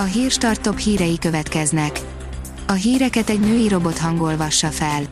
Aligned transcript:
A 0.00 0.02
hírstart 0.02 0.60
top 0.60 0.78
hírei 0.78 1.18
következnek. 1.18 2.00
A 2.66 2.72
híreket 2.72 3.30
egy 3.30 3.40
női 3.40 3.68
robot 3.68 3.98
hangolvassa 3.98 4.68
fel. 4.68 5.02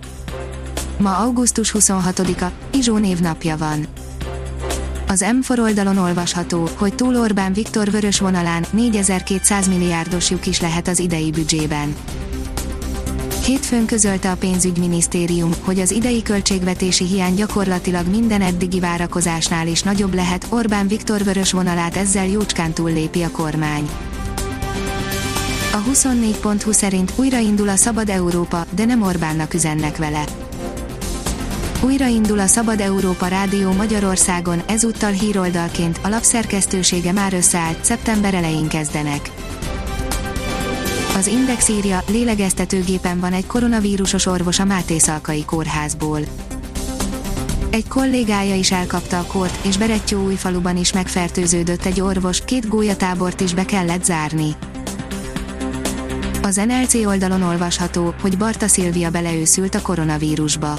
Ma 0.99 1.17
augusztus 1.17 1.75
26-a, 1.79 2.45
Izsó 2.73 2.97
névnapja 2.97 3.57
van. 3.57 3.87
Az 5.09 5.25
M4 5.41 5.59
oldalon 5.59 5.99
olvasható, 5.99 6.69
hogy 6.77 6.95
túl 6.95 7.17
Orbán 7.17 7.53
Viktor 7.53 7.91
vörös 7.91 8.21
vonalán 8.21 8.65
4200 8.71 9.69
milliárdos 9.69 10.31
lyuk 10.31 10.47
is 10.47 10.61
lehet 10.61 10.89
az 10.89 10.99
idei 10.99 11.31
büdzsében. 11.31 11.97
Hétfőn 13.45 13.87
közölte 13.87 14.31
a 14.31 14.37
pénzügyminisztérium, 14.37 15.51
hogy 15.61 15.81
az 15.81 15.91
idei 15.91 16.23
költségvetési 16.23 17.05
hiány 17.05 17.35
gyakorlatilag 17.35 18.07
minden 18.07 18.41
eddigi 18.41 18.81
várakozásnál 18.81 19.67
is 19.67 19.83
nagyobb 19.83 20.15
lehet, 20.15 20.47
Orbán 20.49 20.89
Viktor 20.89 21.25
vörös 21.25 21.53
vonalát 21.53 21.97
ezzel 21.97 22.27
jócskán 22.27 22.73
túllépi 22.73 23.23
a 23.23 23.31
kormány. 23.31 23.89
A 25.73 25.83
24.20 25.91 26.73
szerint 26.73 27.13
újraindul 27.17 27.69
a 27.69 27.77
Szabad 27.77 28.09
Európa, 28.09 28.67
de 28.71 28.85
nem 28.85 29.03
Orbánnak 29.03 29.55
üzennek 29.55 29.97
vele. 29.97 30.25
Újraindul 31.83 32.39
a 32.39 32.47
Szabad 32.47 32.81
Európa 32.81 33.27
Rádió 33.27 33.73
Magyarországon, 33.73 34.63
ezúttal 34.67 35.11
híroldalként, 35.11 36.01
a 36.03 36.09
lapszerkesztősége 36.09 37.13
már 37.13 37.33
összeállt, 37.33 37.85
szeptember 37.85 38.35
elején 38.35 38.69
kezdenek. 38.69 39.31
Az 41.17 41.27
Index 41.27 41.69
írja, 41.69 42.03
lélegeztetőgépen 42.07 43.21
van 43.21 43.33
egy 43.33 43.47
koronavírusos 43.47 44.27
orvos 44.27 44.59
a 44.59 44.65
Máté 44.65 44.99
Szalkai 44.99 45.45
kórházból. 45.45 46.21
Egy 47.71 47.89
kollégája 47.89 48.55
is 48.55 48.73
elkapta 48.73 49.19
a 49.19 49.25
kort, 49.25 49.67
és 49.67 50.13
újfaluban 50.13 50.77
is 50.77 50.93
megfertőződött 50.93 51.85
egy 51.85 52.01
orvos, 52.01 52.45
két 52.45 52.69
gólyatábort 52.69 53.41
is 53.41 53.55
be 53.55 53.65
kellett 53.65 54.05
zárni. 54.05 54.57
Az 56.43 56.57
NLC 56.57 56.95
oldalon 56.95 57.43
olvasható, 57.43 58.15
hogy 58.21 58.39
Barta 58.39 58.69
Szilvia 58.69 59.11
beleőszült 59.11 59.75
a 59.75 59.83
koronavírusba. 59.83 60.79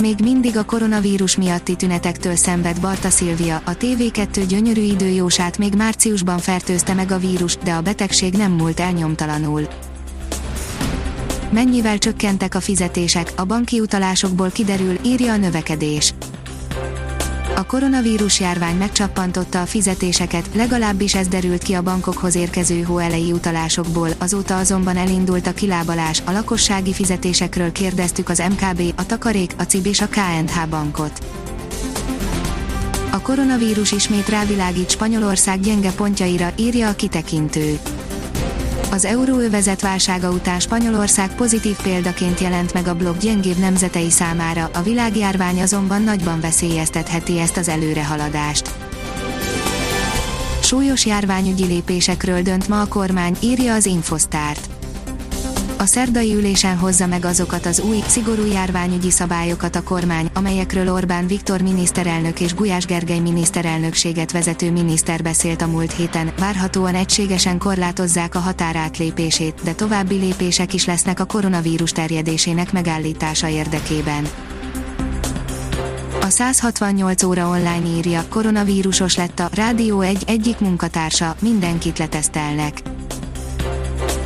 Még 0.00 0.18
mindig 0.22 0.56
a 0.56 0.64
koronavírus 0.64 1.36
miatti 1.36 1.76
tünetektől 1.76 2.36
szenved 2.36 2.80
Barta 2.80 3.10
Szilvia, 3.10 3.62
a 3.64 3.76
TV2 3.76 4.44
gyönyörű 4.48 4.82
időjósát 4.82 5.58
még 5.58 5.74
márciusban 5.74 6.38
fertőzte 6.38 6.94
meg 6.94 7.10
a 7.10 7.18
vírus, 7.18 7.56
de 7.56 7.72
a 7.72 7.80
betegség 7.80 8.32
nem 8.34 8.52
múlt 8.52 8.80
el 8.80 8.92
nyomtalanul. 8.92 9.68
Mennyivel 11.50 11.98
csökkentek 11.98 12.54
a 12.54 12.60
fizetések, 12.60 13.32
a 13.36 13.44
banki 13.44 13.80
utalásokból 13.80 14.50
kiderül, 14.50 14.98
írja 15.04 15.32
a 15.32 15.36
növekedés 15.36 16.14
a 17.60 17.66
koronavírus 17.66 18.40
járvány 18.40 18.76
megcsappantotta 18.76 19.60
a 19.60 19.66
fizetéseket, 19.66 20.50
legalábbis 20.54 21.14
ez 21.14 21.28
derült 21.28 21.62
ki 21.62 21.74
a 21.74 21.82
bankokhoz 21.82 22.34
érkező 22.34 22.82
hóelei 22.82 23.32
utalásokból, 23.32 24.08
azóta 24.18 24.58
azonban 24.58 24.96
elindult 24.96 25.46
a 25.46 25.52
kilábalás, 25.52 26.22
a 26.24 26.30
lakossági 26.30 26.92
fizetésekről 26.92 27.72
kérdeztük 27.72 28.28
az 28.28 28.42
MKB, 28.48 28.82
a 28.96 29.06
Takarék, 29.06 29.54
a 29.58 29.62
CIB 29.62 29.86
és 29.86 30.00
a 30.00 30.08
KNH 30.08 30.68
bankot. 30.68 31.24
A 33.10 33.20
koronavírus 33.20 33.92
ismét 33.92 34.28
rávilágít 34.28 34.90
Spanyolország 34.90 35.60
gyenge 35.60 35.90
pontjaira, 35.92 36.52
írja 36.56 36.88
a 36.88 36.94
kitekintő. 36.94 37.78
Az 38.90 39.04
euróövezet 39.04 39.80
válsága 39.80 40.30
után 40.30 40.60
Spanyolország 40.60 41.34
pozitív 41.34 41.76
példaként 41.82 42.40
jelent 42.40 42.74
meg 42.74 42.86
a 42.86 42.94
blog 42.94 43.16
gyengébb 43.18 43.56
nemzetei 43.56 44.10
számára, 44.10 44.70
a 44.74 44.82
világjárvány 44.82 45.62
azonban 45.62 46.02
nagyban 46.02 46.40
veszélyeztetheti 46.40 47.38
ezt 47.38 47.56
az 47.56 47.68
előrehaladást. 47.68 48.70
Súlyos 50.62 51.06
járványügyi 51.06 51.64
lépésekről 51.64 52.42
dönt 52.42 52.68
ma 52.68 52.80
a 52.80 52.86
kormány, 52.86 53.36
írja 53.40 53.74
az 53.74 53.86
Infosztárt 53.86 54.79
a 55.80 55.86
szerdai 55.86 56.34
ülésen 56.34 56.76
hozza 56.76 57.06
meg 57.06 57.24
azokat 57.24 57.66
az 57.66 57.80
új, 57.80 58.02
szigorú 58.06 58.44
járványügyi 58.44 59.10
szabályokat 59.10 59.76
a 59.76 59.82
kormány, 59.82 60.30
amelyekről 60.34 60.92
Orbán 60.92 61.26
Viktor 61.26 61.60
miniszterelnök 61.60 62.40
és 62.40 62.54
Gulyás 62.54 62.84
Gergely 62.84 63.18
miniszterelnökséget 63.18 64.32
vezető 64.32 64.70
miniszter 64.70 65.22
beszélt 65.22 65.62
a 65.62 65.66
múlt 65.66 65.92
héten, 65.92 66.32
várhatóan 66.38 66.94
egységesen 66.94 67.58
korlátozzák 67.58 68.34
a 68.34 68.38
határátlépését, 68.38 69.60
de 69.64 69.72
további 69.72 70.14
lépések 70.14 70.74
is 70.74 70.84
lesznek 70.84 71.20
a 71.20 71.24
koronavírus 71.24 71.92
terjedésének 71.92 72.72
megállítása 72.72 73.48
érdekében. 73.48 74.28
A 76.20 76.28
168 76.28 77.22
óra 77.22 77.48
online 77.48 77.96
írja, 77.96 78.24
koronavírusos 78.28 79.16
lett 79.16 79.38
a 79.38 79.48
Rádió 79.54 80.00
egy 80.00 80.22
egyik 80.26 80.58
munkatársa, 80.58 81.36
mindenkit 81.40 81.98
letesztelnek 81.98 82.82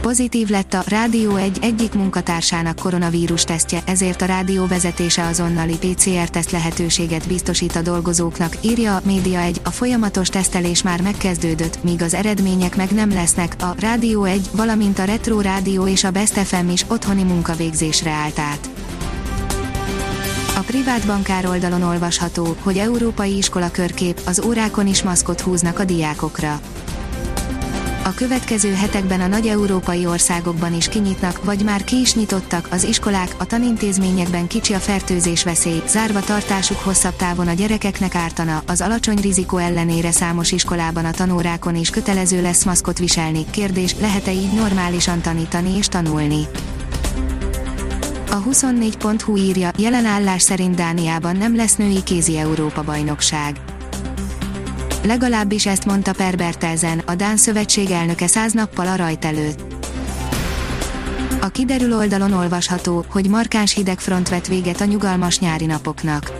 Pozitív 0.04 0.48
lett 0.48 0.74
a 0.74 0.82
Rádió 0.86 1.36
egy 1.36 1.58
egyik 1.60 1.94
munkatársának 1.94 2.76
koronavírus 2.76 3.44
tesztje, 3.44 3.82
ezért 3.86 4.22
a 4.22 4.24
rádió 4.24 4.66
vezetése 4.66 5.26
azonnali 5.26 5.76
PCR-teszt 5.78 6.50
lehetőséget 6.50 7.28
biztosít 7.28 7.76
a 7.76 7.82
dolgozóknak, 7.82 8.56
írja 8.60 8.96
a 8.96 9.00
Média 9.04 9.40
egy, 9.40 9.60
a 9.64 9.70
folyamatos 9.70 10.28
tesztelés 10.28 10.82
már 10.82 11.00
megkezdődött, 11.00 11.82
míg 11.84 12.02
az 12.02 12.14
eredmények 12.14 12.76
meg 12.76 12.90
nem 12.90 13.10
lesznek, 13.10 13.56
a 13.60 13.74
Rádió 13.78 14.24
egy, 14.24 14.48
valamint 14.52 14.98
a 14.98 15.04
Retro 15.04 15.40
Rádió 15.40 15.86
és 15.86 16.04
a 16.04 16.10
Best 16.10 16.32
FM 16.32 16.68
is 16.68 16.84
otthoni 16.88 17.22
munkavégzésre 17.22 18.10
állt 18.10 18.38
át. 18.38 18.70
A 20.56 20.60
privát 20.60 21.06
bankár 21.06 21.46
oldalon 21.46 21.82
olvasható, 21.82 22.56
hogy 22.62 22.78
európai 22.78 23.36
iskola 23.36 23.70
körkép, 23.70 24.20
az 24.26 24.42
órákon 24.46 24.86
is 24.86 25.02
maszkot 25.02 25.40
húznak 25.40 25.78
a 25.78 25.84
diákokra 25.84 26.60
a 28.04 28.14
következő 28.14 28.72
hetekben 28.74 29.20
a 29.20 29.26
nagy 29.26 29.46
európai 29.46 30.06
országokban 30.06 30.74
is 30.74 30.88
kinyitnak, 30.88 31.44
vagy 31.44 31.62
már 31.64 31.84
ki 31.84 32.00
is 32.00 32.14
nyitottak 32.14 32.68
az 32.70 32.84
iskolák, 32.84 33.34
a 33.38 33.46
tanintézményekben 33.46 34.46
kicsi 34.46 34.72
a 34.72 34.78
fertőzés 34.78 35.44
veszély, 35.44 35.82
zárva 35.86 36.20
tartásuk 36.20 36.78
hosszabb 36.78 37.16
távon 37.16 37.48
a 37.48 37.52
gyerekeknek 37.52 38.14
ártana, 38.14 38.62
az 38.66 38.80
alacsony 38.80 39.16
rizikó 39.20 39.56
ellenére 39.56 40.10
számos 40.10 40.52
iskolában 40.52 41.04
a 41.04 41.10
tanórákon 41.10 41.76
is 41.76 41.90
kötelező 41.90 42.42
lesz 42.42 42.64
maszkot 42.64 42.98
viselni. 42.98 43.44
Kérdés, 43.50 43.94
lehet-e 44.00 44.32
így 44.32 44.52
normálisan 44.52 45.20
tanítani 45.20 45.76
és 45.76 45.86
tanulni? 45.86 46.42
A 48.30 48.42
24.hu 48.42 49.36
írja, 49.36 49.70
jelen 49.78 50.04
állás 50.04 50.42
szerint 50.42 50.74
Dániában 50.74 51.36
nem 51.36 51.56
lesz 51.56 51.76
női 51.76 52.02
kézi 52.02 52.36
Európa 52.38 52.82
bajnokság 52.82 53.60
legalábbis 55.04 55.66
ezt 55.66 55.84
mondta 55.84 56.12
Per 56.12 56.36
Bertelsen, 56.36 56.98
a 56.98 57.14
Dán 57.14 57.36
szövetség 57.36 57.90
elnöke 57.90 58.26
száz 58.26 58.52
nappal 58.52 58.86
a 58.86 58.96
rajt 58.96 59.24
előtt. 59.24 59.74
A 61.40 61.48
kiderül 61.48 61.96
oldalon 61.96 62.32
olvasható, 62.32 63.04
hogy 63.08 63.28
markáns 63.28 63.74
hidegfront 63.74 64.28
vett 64.28 64.46
véget 64.46 64.80
a 64.80 64.84
nyugalmas 64.84 65.38
nyári 65.38 65.66
napoknak. 65.66 66.32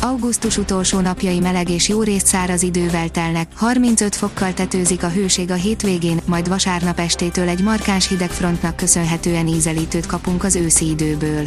Augusztus 0.00 0.56
utolsó 0.56 1.00
napjai 1.00 1.40
meleg 1.40 1.70
és 1.70 1.88
jó 1.88 2.02
részt 2.02 2.26
száraz 2.26 2.62
idővel 2.62 3.08
telnek, 3.08 3.48
35 3.54 4.16
fokkal 4.16 4.54
tetőzik 4.54 5.02
a 5.02 5.08
hőség 5.08 5.50
a 5.50 5.54
hétvégén, 5.54 6.20
majd 6.24 6.48
vasárnap 6.48 6.98
estétől 6.98 7.48
egy 7.48 7.62
markáns 7.62 8.08
hidegfrontnak 8.08 8.76
köszönhetően 8.76 9.46
ízelítőt 9.46 10.06
kapunk 10.06 10.44
az 10.44 10.56
őszi 10.56 10.88
időből. 10.88 11.46